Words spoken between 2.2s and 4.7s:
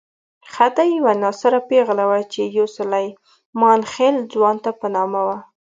چې يو سلیمان خېل ځوان